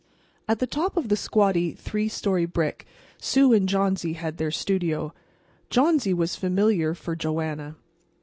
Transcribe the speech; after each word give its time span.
At 0.47 0.57
the 0.57 0.65
top 0.65 0.97
of 0.97 1.11
a 1.11 1.15
squatty, 1.15 1.73
three 1.73 2.07
story 2.07 2.47
brick 2.47 2.87
Sue 3.19 3.53
and 3.53 3.69
Johnsy 3.69 4.13
had 4.13 4.37
their 4.37 4.49
studio. 4.49 5.13
"Johnsy" 5.69 6.11
was 6.11 6.35
familiar 6.35 6.95
for 6.95 7.15
Joanna. 7.15 7.75